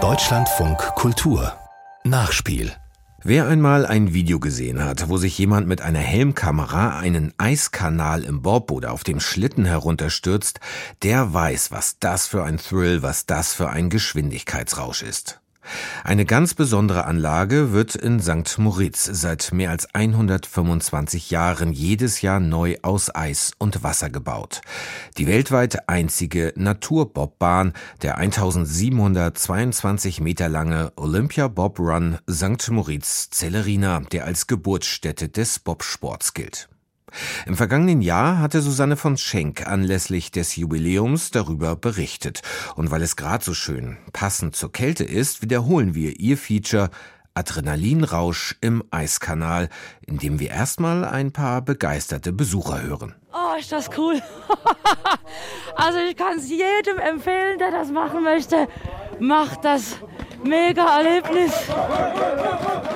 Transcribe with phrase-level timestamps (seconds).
[0.00, 1.58] Deutschlandfunk Kultur
[2.04, 2.70] Nachspiel
[3.24, 8.40] Wer einmal ein Video gesehen hat, wo sich jemand mit einer Helmkamera einen Eiskanal im
[8.40, 10.60] Bob oder auf dem Schlitten herunterstürzt,
[11.02, 15.40] der weiß, was das für ein Thrill, was das für ein Geschwindigkeitsrausch ist.
[16.04, 18.58] Eine ganz besondere Anlage wird in St.
[18.58, 24.60] Moritz seit mehr als 125 Jahren jedes Jahr neu aus Eis und Wasser gebaut.
[25.16, 27.72] Die weltweit einzige Naturbobbahn,
[28.02, 32.70] der 1722 Meter lange Olympia Bob Run St.
[32.70, 36.68] Moritz Celerina, der als Geburtsstätte des Bobsports gilt.
[37.46, 42.42] Im vergangenen Jahr hatte Susanne von Schenk anlässlich des Jubiläums darüber berichtet.
[42.76, 46.90] Und weil es gerade so schön passend zur Kälte ist, wiederholen wir ihr Feature
[47.38, 49.68] Adrenalinrausch im Eiskanal,
[50.04, 53.14] in dem wir erstmal ein paar begeisterte Besucher hören.
[53.32, 54.20] Oh, ist das cool.
[55.76, 58.66] also ich kann es jedem empfehlen, der das machen möchte.
[59.20, 59.98] Macht das
[60.48, 61.52] mega Erlebnis.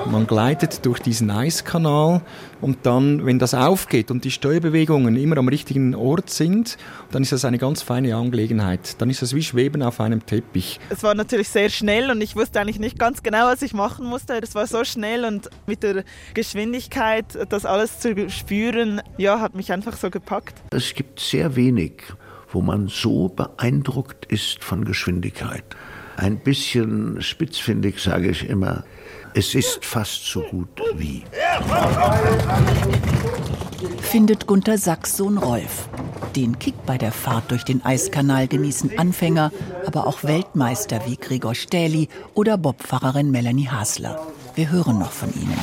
[0.09, 2.21] Man gleitet durch diesen Eiskanal
[2.61, 6.77] und dann, wenn das aufgeht und die Steuerbewegungen immer am richtigen Ort sind,
[7.11, 9.01] dann ist das eine ganz feine Angelegenheit.
[9.01, 10.79] Dann ist das wie Schweben auf einem Teppich.
[10.89, 14.05] Es war natürlich sehr schnell und ich wusste eigentlich nicht ganz genau, was ich machen
[14.05, 14.39] musste.
[14.41, 19.71] Das war so schnell und mit der Geschwindigkeit, das alles zu spüren, ja, hat mich
[19.71, 20.55] einfach so gepackt.
[20.71, 22.03] Es gibt sehr wenig,
[22.51, 25.63] wo man so beeindruckt ist von Geschwindigkeit
[26.17, 28.83] ein bisschen spitzfindig, sage ich immer.
[29.33, 31.23] Es ist fast so gut wie.
[34.01, 35.87] Findet Gunter Sachs Sohn Rolf.
[36.35, 39.51] Den Kick bei der Fahrt durch den Eiskanal genießen Anfänger,
[39.85, 44.19] aber auch Weltmeister wie Gregor Stähli oder Bobfahrerin Melanie Hasler.
[44.55, 45.57] Wir hören noch von ihnen.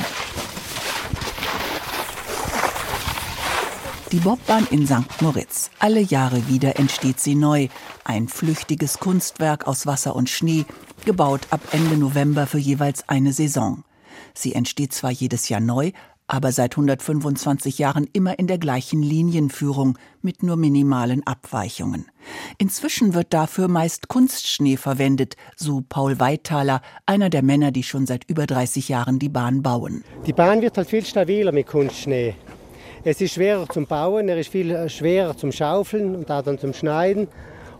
[4.11, 5.21] Die Bobbahn in St.
[5.21, 5.71] Moritz.
[5.79, 7.69] Alle Jahre wieder entsteht sie neu.
[8.03, 10.65] Ein flüchtiges Kunstwerk aus Wasser und Schnee,
[11.05, 13.85] gebaut ab Ende November für jeweils eine Saison.
[14.33, 15.93] Sie entsteht zwar jedes Jahr neu,
[16.27, 22.11] aber seit 125 Jahren immer in der gleichen Linienführung mit nur minimalen Abweichungen.
[22.57, 28.29] Inzwischen wird dafür meist Kunstschnee verwendet, so Paul Weithaler, einer der Männer, die schon seit
[28.29, 30.03] über 30 Jahren die Bahn bauen.
[30.25, 32.35] Die Bahn wird halt viel stabiler mit Kunstschnee.
[33.03, 36.59] Es ist schwerer zum Bauen, er ist viel äh, schwerer zum Schaufeln und auch dann
[36.59, 37.27] zum Schneiden.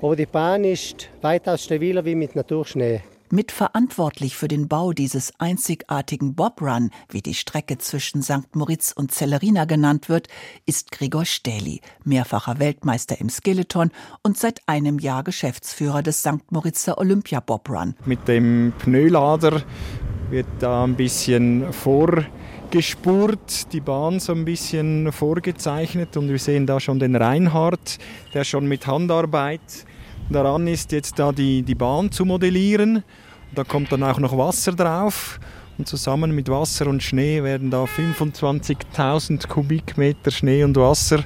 [0.01, 3.03] Aber die Bahn ist weitaus stabiler wie mit Naturschnee.
[3.29, 8.55] Mitverantwortlich für den Bau dieses einzigartigen Bob Run, wie die Strecke zwischen St.
[8.55, 10.27] Moritz und Zellerina genannt wird,
[10.65, 13.91] ist Gregor Stähli, mehrfacher Weltmeister im Skeleton
[14.23, 16.51] und seit einem Jahr Geschäftsführer des St.
[16.51, 17.93] Moritzer Olympia Bob Run.
[18.05, 19.61] Mit dem Pneulader
[20.31, 22.25] wird da ein bisschen vor
[22.71, 27.99] gespurt, die Bahn so ein bisschen vorgezeichnet und wir sehen da schon den Reinhard,
[28.33, 29.85] der schon mit Handarbeit
[30.29, 33.03] daran ist, jetzt da die, die Bahn zu modellieren.
[33.53, 35.39] Da kommt dann auch noch Wasser drauf
[35.77, 41.25] und zusammen mit Wasser und Schnee werden da 25.000 Kubikmeter Schnee und Wasser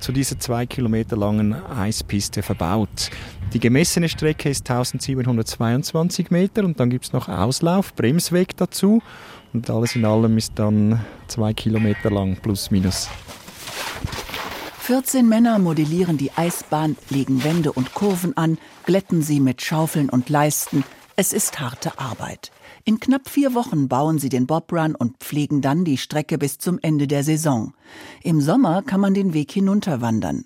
[0.00, 3.10] zu dieser zwei Kilometer langen Eispiste verbaut.
[3.52, 9.02] Die gemessene Strecke ist 1722 Meter und dann gibt es noch Auslauf, Bremsweg dazu
[9.56, 13.08] und alles in allem ist dann zwei Kilometer lang, plus minus.
[14.80, 20.28] 14 Männer modellieren die Eisbahn, legen Wände und Kurven an, glätten sie mit Schaufeln und
[20.28, 20.84] Leisten.
[21.16, 22.52] Es ist harte Arbeit.
[22.84, 26.78] In knapp vier Wochen bauen sie den Bobrun und pflegen dann die Strecke bis zum
[26.82, 27.72] Ende der Saison.
[28.22, 30.44] Im Sommer kann man den Weg hinunterwandern.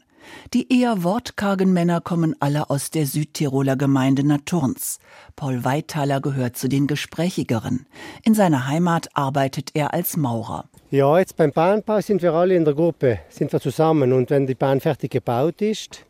[0.52, 4.98] Die eher wortkargen Männer kommen alle aus der Südtiroler Gemeinde Naturns.
[5.36, 7.86] Paul Weithaler gehört zu den Gesprächigeren.
[8.24, 10.64] In seiner Heimat arbeitet er als Maurer.
[10.90, 14.12] Ja, jetzt beim Bahnbau sind wir alle in der Gruppe, sind wir zusammen.
[14.12, 16.04] Und wenn die Bahn fertig gebaut ist,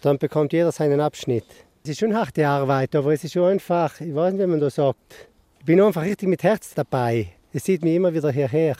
[0.00, 1.46] dann bekommt jeder seinen Abschnitt.
[1.84, 4.60] Es ist schon harte Arbeit, aber es ist schon einfach, ich weiß nicht, wie man
[4.60, 5.28] das sagt.
[5.60, 7.28] Ich bin einfach richtig mit Herz dabei.
[7.52, 8.76] Es sieht mich immer wieder hierher.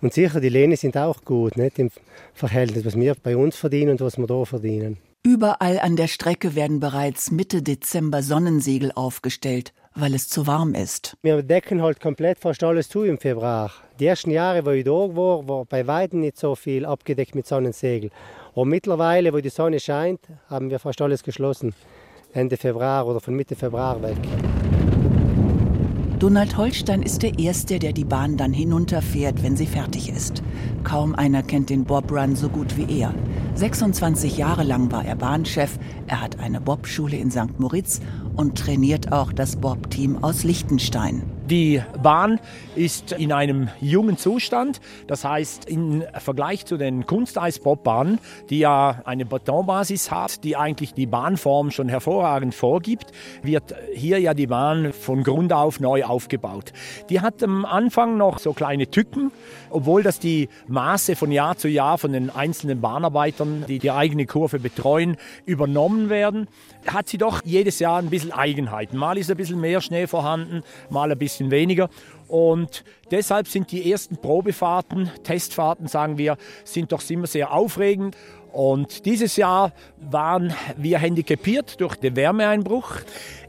[0.00, 1.90] Und sicher, die Löhne sind auch gut, nicht im
[2.34, 4.98] Verhältnis, was wir bei uns verdienen und was wir da verdienen.
[5.22, 11.16] Überall an der Strecke werden bereits Mitte Dezember Sonnensegel aufgestellt, weil es zu warm ist.
[11.20, 13.70] Wir decken halt komplett fast alles zu im Februar.
[13.98, 17.46] Die ersten Jahre, wo ich da war, war bei weitem nicht so viel abgedeckt mit
[17.46, 18.10] Sonnensegel.
[18.54, 21.74] Und mittlerweile, wo die Sonne scheint, haben wir fast alles geschlossen.
[22.32, 24.16] Ende Februar oder von Mitte Februar weg.
[26.20, 30.42] Donald Holstein ist der Erste, der die Bahn dann hinunterfährt, wenn sie fertig ist.
[30.84, 33.14] Kaum einer kennt den Bob Run so gut wie er.
[33.54, 35.78] 26 Jahre lang war er Bahnchef,
[36.08, 37.58] er hat eine Bobschule in St.
[37.58, 38.02] Moritz
[38.36, 41.22] und trainiert auch das Bob-Team aus Liechtenstein.
[41.50, 42.38] Die Bahn
[42.76, 44.80] ist in einem jungen Zustand.
[45.08, 48.20] Das heißt, im Vergleich zu den Kunsteisbobbahnen,
[48.50, 53.10] die ja eine Betonbasis hat, die eigentlich die Bahnform schon hervorragend vorgibt,
[53.42, 56.72] wird hier ja die Bahn von Grund auf neu aufgebaut.
[57.08, 59.32] Die hat am Anfang noch so kleine Tücken,
[59.70, 64.26] obwohl das die Maße von Jahr zu Jahr von den einzelnen Bahnarbeitern, die die eigene
[64.26, 65.16] Kurve betreuen,
[65.46, 66.46] übernommen werden,
[66.86, 68.96] hat sie doch jedes Jahr ein bisschen Eigenheiten.
[68.96, 71.88] Mal ist ein bisschen mehr Schnee vorhanden, mal ein bisschen bisschen weniger.
[72.28, 78.16] Und deshalb sind die ersten Probefahrten, Testfahrten, sagen wir, sind doch immer sehr aufregend.
[78.52, 82.96] Und dieses Jahr waren wir handicapiert durch den Wärmeeinbruch.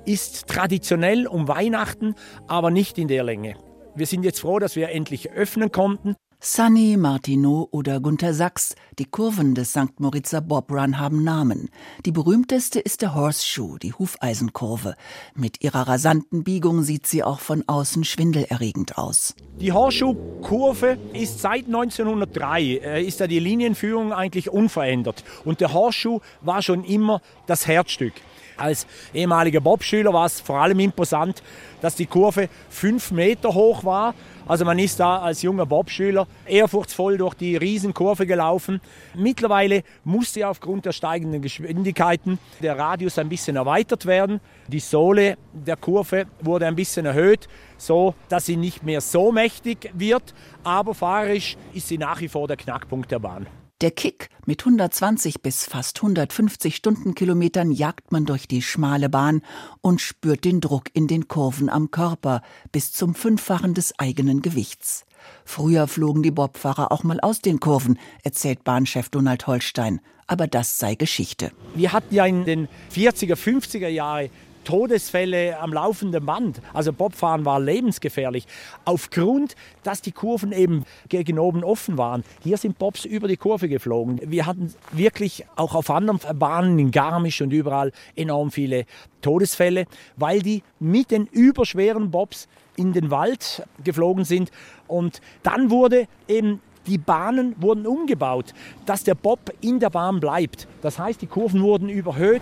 [0.06, 2.16] Ist traditionell um Weihnachten,
[2.48, 3.56] aber nicht in der Länge.
[3.96, 6.16] Wir sind jetzt froh, dass wir endlich öffnen konnten.
[6.44, 10.00] Sunny, Martineau oder Gunther Sachs, die Kurven des St.
[10.00, 11.70] Moritzer Bob Run haben Namen.
[12.04, 14.96] Die berühmteste ist der Horseshoe, die Hufeisenkurve.
[15.36, 19.36] Mit ihrer rasanten Biegung sieht sie auch von außen schwindelerregend aus.
[19.60, 25.24] Die Horseshoe-Kurve ist seit 1903, äh, ist da die Linienführung eigentlich unverändert.
[25.46, 28.14] Und der Horseshoe war schon immer das Herzstück.
[28.58, 31.42] Als ehemaliger Bobschüler war es vor allem imposant,
[31.82, 34.14] dass die Kurve fünf Meter hoch war.
[34.48, 38.82] Also man ist da als junger Bobschüler ehrfurchtsvoll durch die Riesenkurve gelaufen.
[39.16, 44.42] Mittlerweile musste aufgrund der steigenden Geschwindigkeiten der Radius ein bisschen erweitert werden.
[44.68, 49.92] Die Sohle der Kurve wurde ein bisschen erhöht, so dass sie nicht mehr so mächtig
[49.94, 50.34] wird,
[50.64, 53.48] aber fahrerisch ist sie nach wie vor der Knackpunkt der Bahn.
[53.82, 59.42] Der Kick mit 120 bis fast 150 Stundenkilometern jagt man durch die schmale Bahn
[59.82, 65.06] und spürt den Druck in den Kurven am Körper bis zum Fünffachen des eigenen Gewichts.
[65.46, 70.00] Früher flogen die Bobfahrer auch mal aus den Kurven, erzählt Bahnchef Donald Holstein.
[70.28, 71.52] Aber das sei Geschichte.
[71.74, 74.30] Wir hatten ja in den 40er, 50er Jahren
[74.64, 76.62] Todesfälle am laufenden Band.
[76.74, 78.48] Also Bobfahren war lebensgefährlich.
[78.86, 82.24] Aufgrund, dass die Kurven eben gegen oben offen waren.
[82.42, 84.20] Hier sind Bobs über die Kurve geflogen.
[84.24, 88.86] Wir hatten wirklich auch auf anderen Bahnen in Garmisch und überall enorm viele
[89.22, 89.86] Todesfälle,
[90.16, 94.52] weil die mit den überschweren Bobs in den Wald geflogen sind.
[94.88, 98.54] Und dann wurde eben die Bahnen wurden umgebaut,
[98.86, 100.68] dass der Bob in der Bahn bleibt.
[100.82, 102.42] Das heißt, die Kurven wurden überhöht.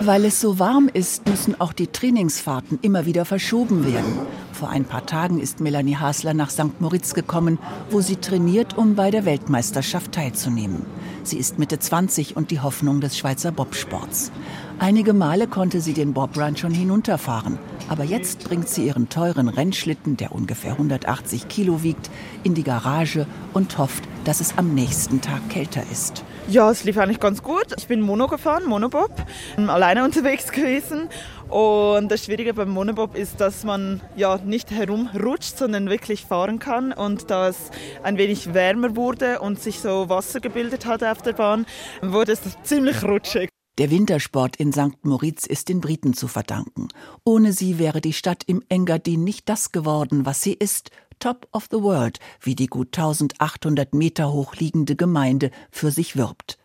[0.00, 4.18] Weil es so warm ist, müssen auch die Trainingsfahrten immer wieder verschoben werden.
[4.52, 6.80] Vor ein paar Tagen ist Melanie Hasler nach St.
[6.80, 7.58] Moritz gekommen,
[7.90, 10.86] wo sie trainiert, um bei der Weltmeisterschaft teilzunehmen.
[11.26, 14.30] Sie ist Mitte 20 und die Hoffnung des Schweizer Bobsports.
[14.78, 17.58] Einige Male konnte sie den Bobrun schon hinunterfahren.
[17.88, 22.10] Aber jetzt bringt sie ihren teuren Rennschlitten, der ungefähr 180 Kilo wiegt,
[22.42, 26.24] in die Garage und hofft, dass es am nächsten Tag kälter ist.
[26.48, 27.66] Ja, es lief eigentlich ganz gut.
[27.78, 29.10] Ich bin Mono gefahren, Monobob,
[29.56, 31.08] alleine unterwegs gewesen.
[31.48, 36.92] Und das Schwierige beim Monobob ist, dass man ja nicht herumrutscht, sondern wirklich fahren kann.
[36.92, 37.70] Und da es
[38.02, 41.64] ein wenig wärmer wurde und sich so Wasser gebildet hat auf der Bahn,
[42.02, 43.48] wurde es ziemlich rutschig.
[43.78, 45.04] Der Wintersport in St.
[45.04, 46.86] Moritz ist den Briten zu verdanken.
[47.24, 50.90] Ohne sie wäre die Stadt im Engadin nicht das geworden, was sie ist.
[51.24, 56.58] Top of the World, wie die gut 1800 Meter hoch liegende Gemeinde für sich wirbt.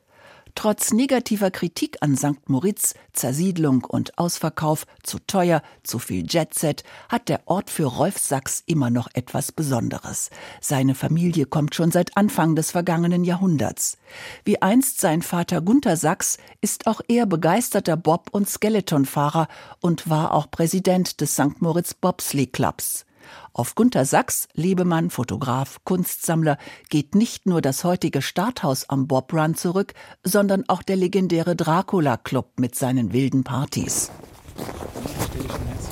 [0.54, 2.50] Trotz negativer Kritik an St.
[2.50, 8.62] Moritz, Zersiedlung und Ausverkauf, zu teuer, zu viel Jetset, hat der Ort für Rolf Sachs
[8.66, 10.30] immer noch etwas Besonderes.
[10.60, 13.98] Seine Familie kommt schon seit Anfang des vergangenen Jahrhunderts.
[14.44, 19.48] Wie einst sein Vater Gunther Sachs ist auch er begeisterter Bob- und Skeletonfahrer
[19.80, 21.62] und war auch Präsident des St.
[21.62, 23.06] Moritz Bobsleigh Clubs.
[23.54, 26.58] Auf Gunter Sachs, Lebemann, Fotograf, Kunstsammler,
[26.90, 29.94] geht nicht nur das heutige Starthaus am Bob Run zurück,
[30.24, 34.12] sondern auch der legendäre Dracula Club mit seinen wilden Partys.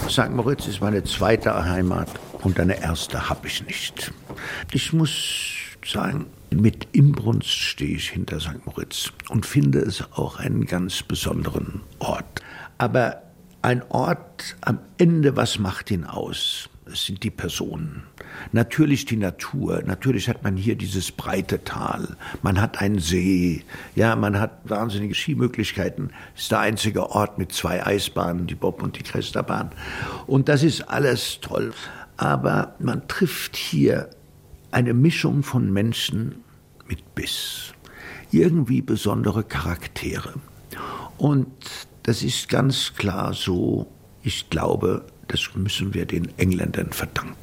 [0.09, 0.29] St.
[0.29, 2.09] Moritz ist meine zweite Heimat
[2.43, 4.13] und eine erste habe ich nicht.
[4.71, 5.11] Ich muss
[5.85, 8.65] sagen, mit Inbrunst stehe ich hinter St.
[8.65, 12.41] Moritz und finde es auch einen ganz besonderen Ort.
[12.77, 13.21] Aber
[13.61, 16.69] ein Ort am Ende, was macht ihn aus?
[16.91, 18.03] Es sind die Personen.
[18.51, 19.81] Natürlich die Natur.
[19.85, 22.15] Natürlich hat man hier dieses breite Tal.
[22.41, 23.63] Man hat einen See.
[23.95, 26.11] Ja, man hat wahnsinnige Skimöglichkeiten.
[26.35, 29.71] Es ist der einzige Ort mit zwei Eisbahnen, die Bob und die Cresterbahn.
[30.25, 31.73] Und das ist alles toll.
[32.17, 34.09] Aber man trifft hier
[34.71, 36.43] eine Mischung von Menschen
[36.87, 37.73] mit Biss.
[38.31, 40.33] Irgendwie besondere Charaktere.
[41.17, 41.47] Und
[42.03, 43.87] das ist ganz klar so,
[44.23, 47.35] ich glaube, das müssen wir den Engländern verdanken.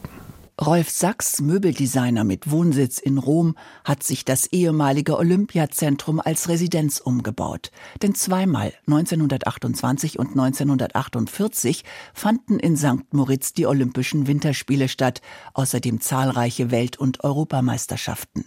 [0.61, 7.73] Rolf Sachs, Möbeldesigner mit Wohnsitz in Rom, hat sich das ehemalige Olympiazentrum als Residenz umgebaut.
[8.03, 11.83] Denn zweimal, 1928 und 1948,
[12.15, 13.13] fanden in St.
[13.13, 15.23] Moritz die Olympischen Winterspiele statt,
[15.55, 18.45] außerdem zahlreiche Welt- und Europameisterschaften.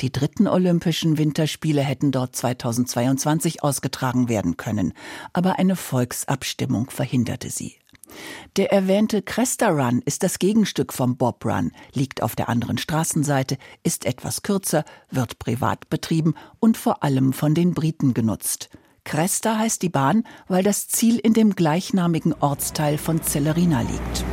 [0.00, 4.92] Die dritten Olympischen Winterspiele hätten dort 2022 ausgetragen werden können,
[5.32, 7.76] aber eine Volksabstimmung verhinderte sie.
[8.56, 13.58] Der erwähnte Cresta Run ist das Gegenstück vom Bob Run, liegt auf der anderen Straßenseite,
[13.82, 18.70] ist etwas kürzer, wird privat betrieben und vor allem von den Briten genutzt.
[19.04, 24.24] Cresta heißt die Bahn, weil das Ziel in dem gleichnamigen Ortsteil von Celerina liegt.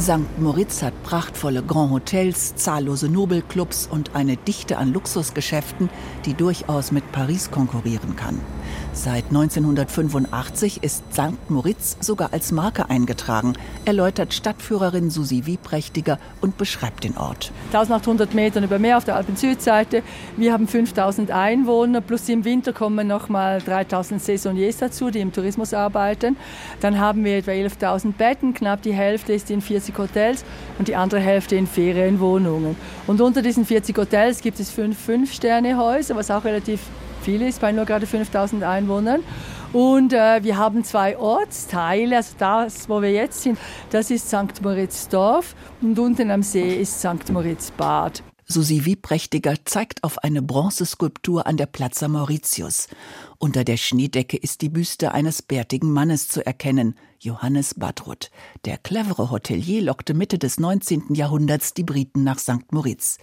[0.00, 0.38] St.
[0.38, 5.90] Moritz hat prachtvolle Grand Hotels, zahllose Nobelclubs und eine Dichte an Luxusgeschäften,
[6.24, 8.40] die durchaus mit Paris konkurrieren kann.
[8.92, 11.48] Seit 1985 ist St.
[11.48, 17.52] Moritz sogar als Marke eingetragen, erläutert Stadtführerin Susi Wieprächtiger und beschreibt den Ort.
[17.72, 20.02] 1800 Meter über Meer auf der Alpen-Südseite.
[20.36, 25.32] Wir haben 5000 Einwohner, plus im Winter kommen noch mal 3000 Saisoniers dazu, die im
[25.32, 26.36] Tourismus arbeiten.
[26.80, 30.44] Dann haben wir etwa 11.000 Betten, knapp die Hälfte ist in 40 Hotels
[30.78, 32.76] und die andere Hälfte in Ferienwohnungen.
[33.06, 36.80] Und unter diesen 40 Hotels gibt es fünf Fünf-Sterne-Häuser, was auch relativ
[37.20, 39.22] viel ist bei nur gerade 5000 Einwohnern.
[39.72, 43.58] Und äh, wir haben zwei Ortsteile, also das, wo wir jetzt sind,
[43.90, 44.60] das ist St.
[44.62, 47.30] Moritz-Dorf und unten am See ist St.
[47.30, 48.22] Moritz-Bad.
[48.46, 52.88] Susi Wieprächtiger zeigt auf eine Bronzeskulptur an der Plaza Mauritius.
[53.38, 58.30] Unter der Schneedecke ist die Büste eines bärtigen Mannes zu erkennen, Johannes Badrut.
[58.64, 61.14] Der clevere Hotelier lockte Mitte des 19.
[61.14, 62.72] Jahrhunderts die Briten nach St.
[62.72, 63.18] Moritz.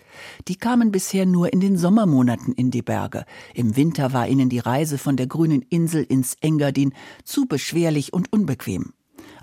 [0.47, 3.25] Die kamen bisher nur in den Sommermonaten in die Berge.
[3.55, 8.31] Im Winter war ihnen die Reise von der grünen Insel ins Engadin zu beschwerlich und
[8.31, 8.93] unbequem.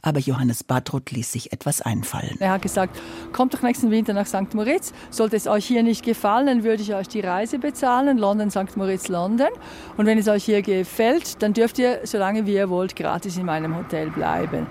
[0.05, 2.37] Aber Johannes Badrut ließ sich etwas einfallen.
[2.39, 3.01] Er hat gesagt,
[3.33, 4.53] kommt doch nächsten Winter nach St.
[4.53, 4.93] Moritz.
[5.11, 8.77] Sollte es euch hier nicht gefallen, dann würde ich euch die Reise bezahlen, London, St.
[8.77, 9.49] Moritz, London.
[9.97, 13.47] Und wenn es euch hier gefällt, dann dürft ihr, solange wie ihr wollt, gratis in
[13.47, 14.67] meinem Hotel bleiben.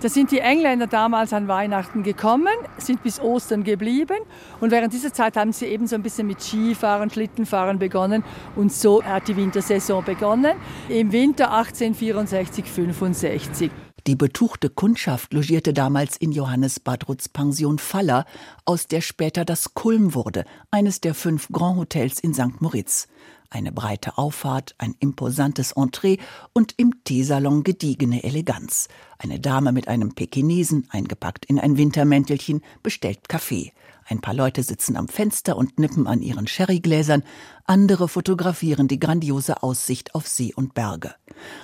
[0.00, 4.16] Da sind die Engländer damals an Weihnachten gekommen, sind bis Ostern geblieben
[4.58, 8.24] und während dieser Zeit haben sie eben so ein bisschen mit Skifahren, Schlittenfahren begonnen
[8.56, 10.56] und so hat die Wintersaison begonnen.
[10.88, 13.70] Im Winter 1864, 65.
[14.06, 18.24] Die betuchte Kundschaft logierte damals in Johannes Badruts Pension Faller,
[18.64, 22.60] aus der später das Kulm wurde, eines der fünf Grand Hotels in St.
[22.60, 23.08] Moritz.
[23.50, 26.18] Eine breite Auffahrt, ein imposantes Entree
[26.52, 28.88] und im Teesalon gediegene Eleganz.
[29.18, 33.72] Eine Dame mit einem Pekinesen, eingepackt in ein Wintermäntelchen, bestellt Kaffee.
[34.10, 37.22] Ein paar Leute sitzen am Fenster und nippen an ihren Sherrygläsern,
[37.64, 41.14] andere fotografieren die grandiose Aussicht auf See und Berge.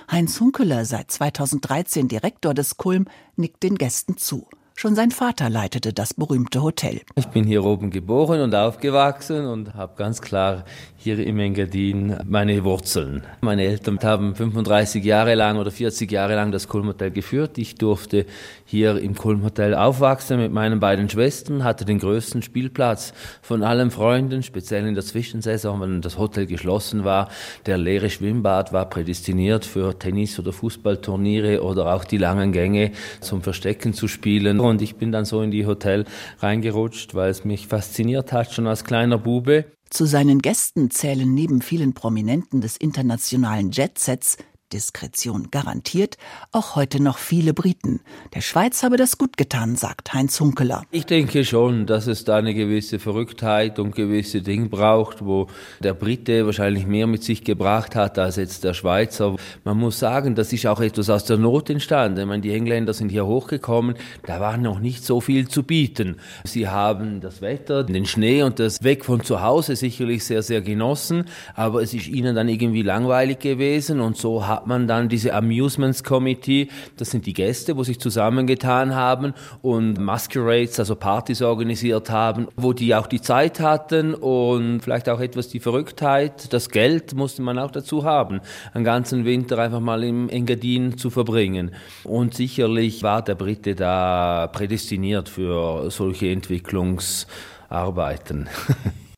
[0.09, 4.47] Heinz Hunkeler, seit 2013 Direktor des Kulm, nickt den Gästen zu.
[4.79, 7.01] Schon sein Vater leitete das berühmte Hotel.
[7.15, 10.67] Ich bin hier oben geboren und aufgewachsen und habe ganz klar
[10.99, 13.23] hier im Engadin meine Wurzeln.
[13.41, 17.57] Meine Eltern haben 35 Jahre lang oder 40 Jahre lang das Kulm Hotel geführt.
[17.57, 18.27] Ich durfte
[18.67, 23.91] hier im Kulm Hotel aufwachsen mit meinen beiden Schwestern, hatte den größten Spielplatz von allen
[23.91, 27.31] Freunden, speziell in der Zwischensaison, wenn das Hotel geschlossen war.
[27.65, 32.91] Der leere Schwimmbad war prädestiniert für Tennis- oder Fußballturniere oder auch die langen Gänge
[33.21, 34.61] zum Verstecken zu spielen.
[34.67, 36.05] Und ich bin dann so in die Hotel
[36.41, 39.67] reingerutscht, weil es mich fasziniert hat, schon als kleiner Bube.
[39.91, 44.37] Zu seinen Gästen zählen neben vielen Prominenten des internationalen Jetsets
[44.73, 46.17] Diskretion garantiert,
[46.51, 48.01] auch heute noch viele Briten.
[48.35, 50.83] Der Schweiz habe das gut getan, sagt Heinz Hunkeler.
[50.91, 55.47] Ich denke schon, dass es da eine gewisse Verrücktheit und gewisse Dinge braucht, wo
[55.81, 59.37] der Brite wahrscheinlich mehr mit sich gebracht hat als jetzt der Schweizer.
[59.63, 62.19] Man muss sagen, das ist auch etwas aus der Not entstanden.
[62.21, 63.95] Ich meine, die Engländer sind hier hochgekommen,
[64.25, 66.17] da war noch nicht so viel zu bieten.
[66.45, 70.61] Sie haben das Wetter, den Schnee und das Weg von zu Hause sicherlich sehr, sehr
[70.61, 75.35] genossen, aber es ist ihnen dann irgendwie langweilig gewesen und so haben man dann diese
[75.35, 82.11] Amusements Committee, das sind die Gäste, wo sich zusammengetan haben und Masquerades, also Partys organisiert
[82.11, 87.15] haben, wo die auch die Zeit hatten und vielleicht auch etwas die Verrücktheit, das Geld
[87.15, 88.41] musste man auch dazu haben,
[88.73, 91.73] einen ganzen Winter einfach mal im Engadin zu verbringen.
[92.05, 98.49] Und sicherlich war der Brite da prädestiniert für solche Entwicklungsarbeiten.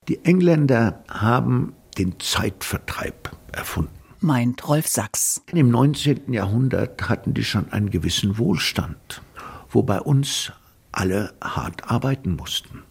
[0.09, 5.43] Die Engländer haben den Zeitvertreib erfunden meint Rolf Sachs.
[5.53, 6.33] Im 19.
[6.33, 9.23] Jahrhundert hatten die schon einen gewissen Wohlstand,
[9.71, 10.53] wo bei uns
[10.93, 12.83] alle hart arbeiten mussten.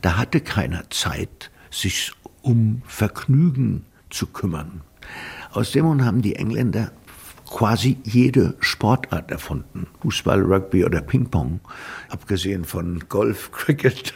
[0.00, 2.12] Da hatte keiner Zeit, sich
[2.42, 4.82] um Vergnügen zu kümmern.
[5.52, 6.92] Aus dem Grund haben die Engländer
[7.50, 9.86] quasi jede Sportart erfunden.
[10.02, 11.60] Fußball, Rugby oder Ping-Pong.
[12.08, 14.14] Abgesehen von Golf, Cricket,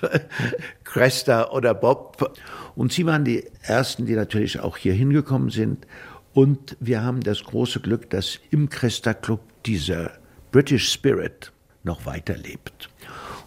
[0.85, 2.39] Cresta oder Bob.
[2.75, 5.87] Und sie waren die Ersten, die natürlich auch hier hingekommen sind.
[6.33, 10.13] Und wir haben das große Glück, dass im Cresta Club dieser
[10.53, 12.89] British Spirit noch weiterlebt.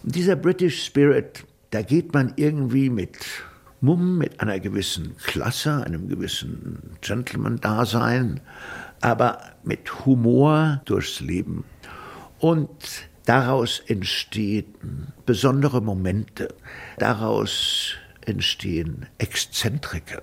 [0.02, 3.16] Und dieser British Spirit, da geht man irgendwie mit
[3.80, 8.40] Mumm, mit einer gewissen Klasse, einem gewissen Gentleman-Dasein,
[9.00, 11.64] aber mit Humor durchs Leben.
[12.38, 16.48] Und daraus entstehen besondere Momente,
[16.98, 17.94] daraus
[18.26, 20.22] entstehen Exzentriker.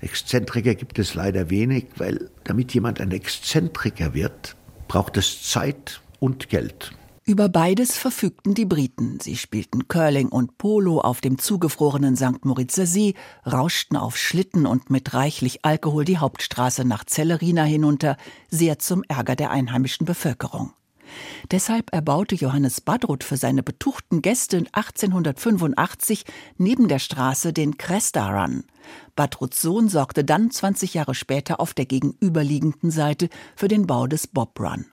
[0.00, 4.56] Exzentriker gibt es leider wenig, weil damit jemand ein Exzentriker wird,
[4.88, 6.92] braucht es Zeit und Geld.
[7.24, 9.20] Über beides verfügten die Briten.
[9.20, 12.44] Sie spielten Curling und Polo auf dem zugefrorenen St.
[12.44, 13.14] Moritzer See,
[13.46, 18.16] rauschten auf Schlitten und mit reichlich Alkohol die Hauptstraße nach Zellerina hinunter,
[18.50, 20.72] sehr zum Ärger der einheimischen Bevölkerung.
[21.50, 26.24] Deshalb erbaute Johannes Badruth für seine betuchten Gäste 1885
[26.58, 28.64] neben der Straße den Cresta Run.
[29.16, 34.26] Badruths Sohn sorgte dann 20 Jahre später auf der gegenüberliegenden Seite für den Bau des
[34.26, 34.86] Bob Run.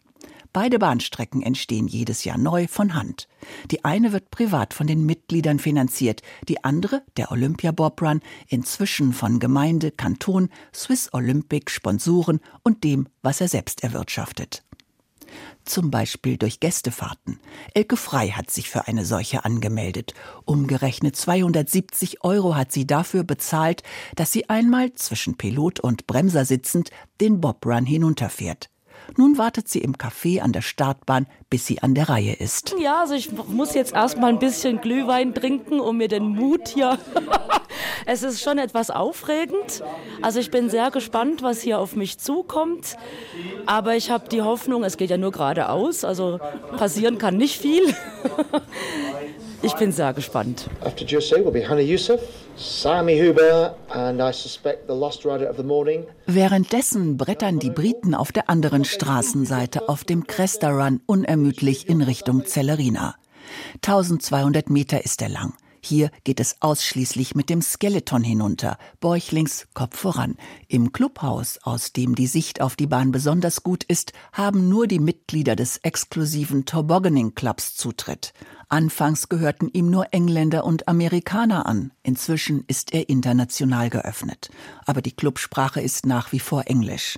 [0.52, 3.28] Beide Bahnstrecken entstehen jedes Jahr neu von Hand.
[3.70, 9.14] Die eine wird privat von den Mitgliedern finanziert, die andere, der Olympia Bob Run, inzwischen
[9.14, 14.64] von Gemeinde, Kanton, Swiss Olympic, Sponsoren und dem, was er selbst erwirtschaftet.
[15.66, 17.40] Zum Beispiel durch Gästefahrten.
[17.74, 20.14] Elke Frei hat sich für eine solche angemeldet.
[20.46, 23.84] Umgerechnet 270 Euro hat sie dafür bezahlt,
[24.16, 26.90] dass sie einmal zwischen Pilot und Bremser sitzend
[27.22, 28.70] den Bob Run hinunterfährt.
[29.18, 32.76] Nun wartet sie im Café an der Startbahn, bis sie an der Reihe ist.
[32.80, 36.98] Ja, also ich muss jetzt erstmal ein bisschen Glühwein trinken, um mir den Mut hier.
[38.06, 39.84] es ist schon etwas aufregend.
[40.22, 42.98] Also ich bin sehr gespannt, was hier auf mich zukommt.
[43.66, 46.40] Aber ich habe die Hoffnung, es geht ja nur geradeaus, also
[46.78, 47.84] passieren kann nicht viel.
[49.62, 50.70] ich bin sehr gespannt.
[50.82, 52.22] After Jose will be Hannah Youssef.
[52.56, 56.06] Sami Huber and I suspect the lost rider of the morning.
[56.26, 62.46] Währenddessen brettern die Briten auf der anderen Straßenseite auf dem Cresta Run unermüdlich in Richtung
[62.46, 63.16] Zellerina.
[63.76, 65.54] 1200 Meter ist er lang.
[65.82, 70.36] Hier geht es ausschließlich mit dem Skeleton hinunter, bäuchlings, Kopf voran.
[70.68, 75.00] Im Clubhaus, aus dem die Sicht auf die Bahn besonders gut ist, haben nur die
[75.00, 78.34] Mitglieder des exklusiven Tobogganing Clubs Zutritt.
[78.72, 81.92] Anfangs gehörten ihm nur Engländer und Amerikaner an.
[82.04, 84.52] Inzwischen ist er international geöffnet.
[84.86, 87.18] Aber die Clubsprache ist nach wie vor Englisch.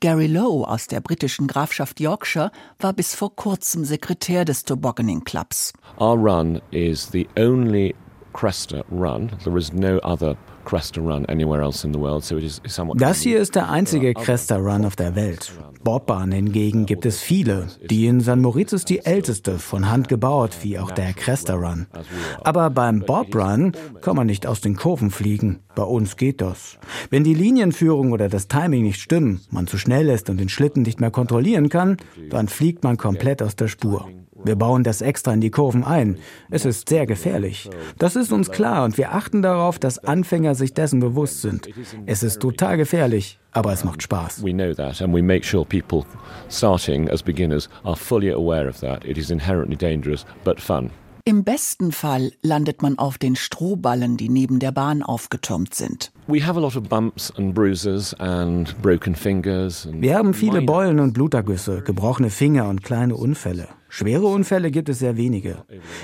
[0.00, 5.72] Gary Lowe aus der britischen Grafschaft Yorkshire war bis vor kurzem Sekretär des Tobogganing Clubs.
[6.00, 7.94] Our run is the only
[8.38, 9.30] Cresta run.
[9.42, 10.36] There is no other
[12.94, 15.52] das hier ist der einzige Cresta Run auf der Welt.
[15.82, 17.68] Bobbahn hingegen gibt es viele.
[17.88, 21.86] Die in San Moritz ist die älteste, von Hand gebaut, wie auch der Cresta Run.
[22.44, 23.72] Aber beim Bob Run
[24.02, 25.60] kann man nicht aus den Kurven fliegen.
[25.74, 26.78] Bei uns geht das.
[27.08, 30.82] Wenn die Linienführung oder das Timing nicht stimmen, man zu schnell ist und den Schlitten
[30.82, 31.96] nicht mehr kontrollieren kann,
[32.28, 34.06] dann fliegt man komplett aus der Spur.
[34.44, 36.18] Wir bauen das extra in die Kurven ein.
[36.50, 37.68] Es ist sehr gefährlich.
[37.98, 41.68] Das ist uns klar und wir achten darauf, dass Anfänger sich dessen bewusst sind.
[42.06, 44.44] Es ist total gefährlich, aber es macht Spaß.
[44.44, 46.04] We know that and we make sure people
[46.48, 49.04] starting as beginners are fully aware of that.
[49.04, 50.90] It is inherently dangerous but fun.
[51.28, 56.10] Im besten Fall landet man auf den Strohballen, die neben der Bahn aufgetürmt sind.
[56.26, 56.46] Wir
[60.16, 63.68] haben viele Beulen und Blutergüsse, gebrochene Finger und kleine Unfälle.
[63.88, 65.56] Schwere Unfälle gibt es sehr wenige.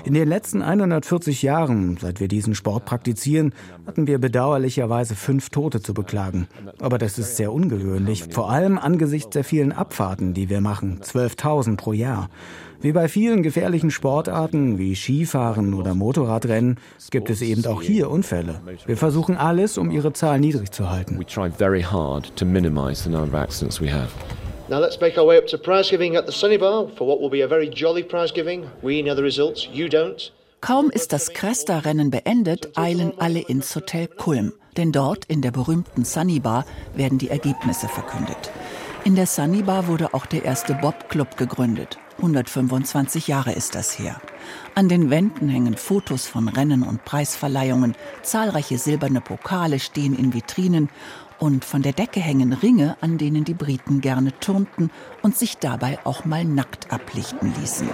[0.04, 3.52] In den letzten 140 Jahren, seit wir diesen Sport praktizieren,
[3.86, 6.48] hatten wir bedauerlicherweise fünf Tote zu beklagen.
[6.80, 11.76] Aber das ist sehr ungewöhnlich, vor allem angesichts der vielen Abfahrten, die wir machen, 12.000
[11.76, 12.30] pro Jahr.
[12.80, 16.76] Wie bei vielen gefährlichen Sportarten wie Skifahren oder Motorradrennen
[17.10, 18.60] gibt es eben auch hier Unfälle.
[18.86, 21.18] Wir versuchen alles, um ihre Zahl niedrig zu halten.
[24.66, 27.20] Now let's make our way up to prize giving at the Sunny Bar for what
[27.20, 28.70] will be a very jolly prize giving.
[28.80, 30.32] We know the results, you don't.
[30.62, 34.54] Kaum ist das Cresta-Rennen beendet, eilen alle ins Hotel Kulm.
[34.78, 38.50] Denn dort, in der berühmten Sunny Bar, werden die Ergebnisse verkündet.
[39.04, 41.98] In der Sunny Bar wurde auch der erste Bob-Club gegründet.
[42.16, 44.18] 125 Jahre ist das her.
[44.74, 50.88] An den Wänden hängen Fotos von Rennen und Preisverleihungen, zahlreiche silberne Pokale stehen in Vitrinen
[51.38, 54.90] und von der Decke hängen Ringe, an denen die Briten gerne turnten
[55.22, 57.88] und sich dabei auch mal nackt ablichten ließen.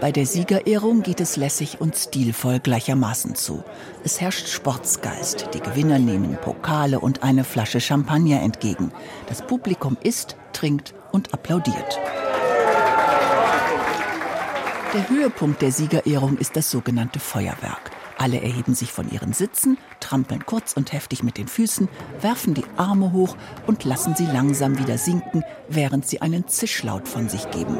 [0.00, 3.64] Bei der Siegerehrung geht es lässig und stilvoll gleichermaßen zu.
[4.04, 5.48] Es herrscht Sportsgeist.
[5.54, 8.92] Die Gewinner nehmen Pokale und eine Flasche Champagner entgegen.
[9.28, 11.98] Das Publikum isst, trinkt und applaudiert.
[14.94, 17.90] Der Höhepunkt der Siegerehrung ist das sogenannte Feuerwerk.
[18.18, 21.88] Alle erheben sich von ihren Sitzen, trampeln kurz und heftig mit den Füßen,
[22.20, 23.36] werfen die Arme hoch
[23.68, 27.78] und lassen sie langsam wieder sinken, während sie einen Zischlaut von sich geben.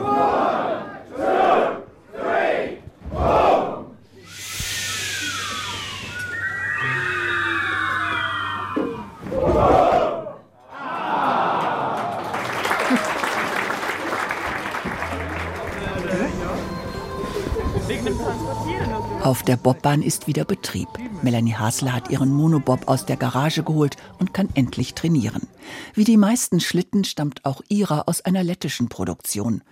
[19.49, 20.89] Der Bobbahn ist wieder Betrieb.
[21.23, 25.49] Melanie Hasler hat ihren Monobob aus der Garage geholt und kann endlich trainieren.
[25.95, 29.63] Wie die meisten Schlitten stammt auch ihrer aus einer lettischen Produktion.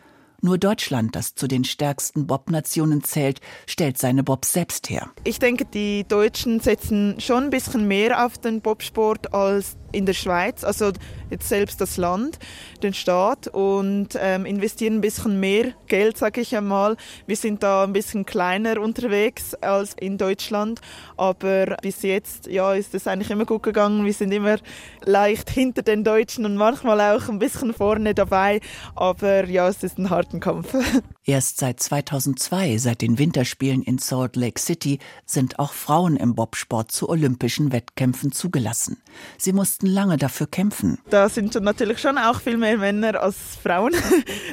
[0.40, 5.10] Nur Deutschland, das zu den stärksten Bob-Nationen zählt, stellt seine Bobs selbst her.
[5.24, 10.12] Ich denke, die Deutschen setzen schon ein bisschen mehr auf den Bobsport als in der
[10.12, 10.92] Schweiz, also
[11.30, 12.38] jetzt selbst das Land,
[12.82, 16.96] den Staat und ähm, investieren ein bisschen mehr Geld, sage ich einmal.
[17.26, 20.80] Wir sind da ein bisschen kleiner unterwegs als in Deutschland,
[21.16, 24.04] aber bis jetzt ja, ist es eigentlich immer gut gegangen.
[24.04, 24.58] Wir sind immer
[25.04, 28.60] leicht hinter den Deutschen und manchmal auch ein bisschen vorne dabei,
[28.94, 30.74] aber ja, es ist ein harter Kampf.
[31.28, 36.92] Erst seit 2002, seit den Winterspielen in Salt Lake City, sind auch Frauen im Bobsport
[36.92, 39.02] zu olympischen Wettkämpfen zugelassen.
[39.36, 41.00] Sie mussten lange dafür kämpfen.
[41.10, 43.92] Da sind natürlich schon auch viel mehr Männer als Frauen.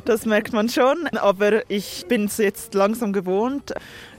[0.06, 1.08] Das merkt man schon.
[1.16, 3.74] Aber ich bin es jetzt langsam gewohnt.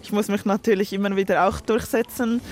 [0.04, 2.42] Ich muss mich natürlich immer wieder auch durchsetzen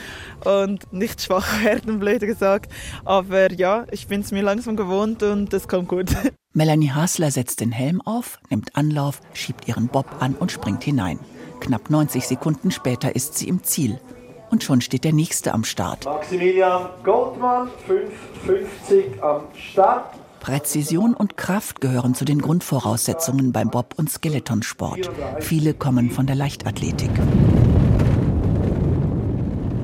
[0.42, 2.72] und nicht schwach werden, blöd gesagt.
[3.04, 6.06] Aber ja, ich bin es mir langsam gewohnt und es kommt gut.
[6.54, 11.18] Melanie Hasler setzt den Helm auf, nimmt Anlauf, schiebt ihren Bob an und springt hinein.
[11.60, 14.00] Knapp 90 Sekunden später ist sie im Ziel.
[14.50, 16.06] Und schon steht der nächste am Start.
[16.06, 17.68] Maximilian Goldmann,
[18.46, 20.21] 5,50 am Start.
[20.42, 25.08] Präzision und Kraft gehören zu den Grundvoraussetzungen beim Bob- und Skeletonsport.
[25.38, 27.12] Viele kommen von der Leichtathletik.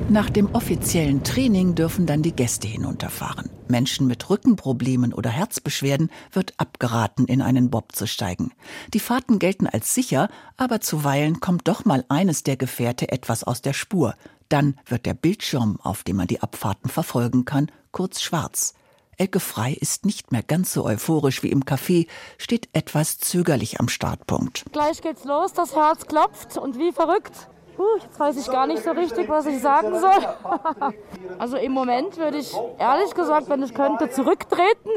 [0.08, 3.50] Nach dem offiziellen Training dürfen dann die Gäste hinunterfahren.
[3.68, 8.50] Menschen mit Rückenproblemen oder Herzbeschwerden wird abgeraten, in einen Bob zu steigen.
[8.92, 13.62] Die Fahrten gelten als sicher, aber zuweilen kommt doch mal eines der Gefährte etwas aus
[13.62, 14.16] der Spur.
[14.48, 18.74] Dann wird der Bildschirm, auf dem man die Abfahrten verfolgen kann, kurz schwarz.
[19.20, 22.06] Elke Frei ist nicht mehr ganz so euphorisch wie im Café,
[22.38, 24.64] steht etwas zögerlich am Startpunkt.
[24.70, 27.48] Gleich geht's los, das Herz klopft und wie verrückt.
[27.76, 30.94] Uh, jetzt weiß ich gar nicht so richtig, was ich sagen soll.
[31.38, 34.90] also im Moment würde ich ehrlich gesagt, wenn ich könnte, zurücktreten.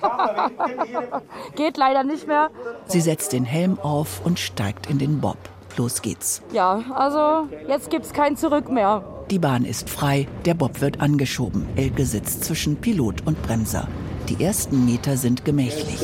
[1.54, 2.50] Geht leider nicht mehr.
[2.86, 5.38] Sie setzt den Helm auf und steigt in den Bob.
[5.76, 6.42] Los geht's.
[6.52, 9.13] Ja, also jetzt gibt's kein Zurück mehr.
[9.30, 11.66] Die Bahn ist frei, der Bob wird angeschoben.
[11.76, 13.88] Elke sitzt zwischen Pilot und Bremser.
[14.28, 16.02] Die ersten Meter sind gemächlich.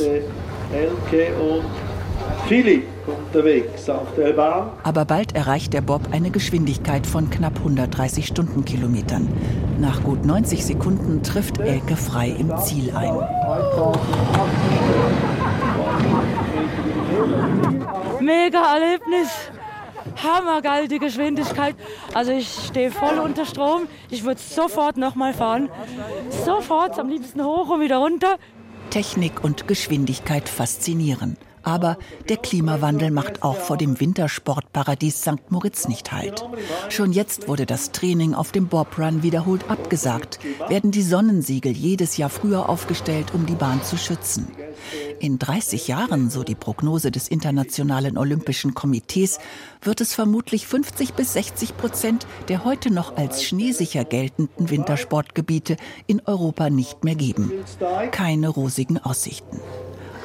[0.73, 1.65] Elke und
[2.47, 4.71] Philipp unterwegs auf der Bahn.
[4.83, 9.27] Aber bald erreicht der Bob eine Geschwindigkeit von knapp 130 Stundenkilometern.
[9.79, 13.13] Nach gut 90 Sekunden trifft Elke frei im Ziel ein.
[18.19, 19.29] Mega Erlebnis.
[20.17, 21.75] Hammergeil, die Geschwindigkeit.
[22.13, 23.87] Also ich stehe voll unter Strom.
[24.09, 25.69] Ich würde sofort nochmal fahren.
[26.45, 28.37] Sofort, am liebsten hoch und wieder runter.
[28.89, 31.37] Technik und Geschwindigkeit faszinieren.
[31.63, 31.97] Aber
[32.27, 35.49] der Klimawandel macht auch vor dem Wintersportparadies St.
[35.51, 36.43] Moritz nicht Halt.
[36.89, 42.17] Schon jetzt wurde das Training auf dem Bob Run wiederholt abgesagt, werden die Sonnensiegel jedes
[42.17, 44.47] Jahr früher aufgestellt, um die Bahn zu schützen.
[45.19, 49.39] In 30 Jahren, so die Prognose des Internationalen Olympischen Komitees,
[49.81, 56.21] wird es vermutlich 50 bis 60 Prozent der heute noch als schneesicher geltenden Wintersportgebiete in
[56.25, 57.51] Europa nicht mehr geben.
[58.11, 59.59] Keine rosigen Aussichten.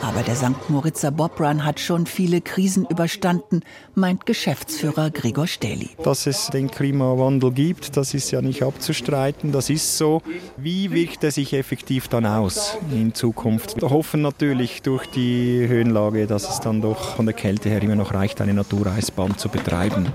[0.03, 0.69] Aber der St.
[0.69, 3.63] Moritzer Bobrun hat schon viele Krisen überstanden,
[3.95, 5.91] meint Geschäftsführer Gregor Stähli.
[6.03, 10.23] Dass es den Klimawandel gibt, das ist ja nicht abzustreiten, das ist so.
[10.57, 13.81] Wie wirkt er sich effektiv dann aus in Zukunft?
[13.81, 17.97] Wir hoffen natürlich durch die Höhenlage, dass es dann doch von der Kälte her immer
[17.97, 20.13] noch reicht, eine Natureisbahn zu betreiben.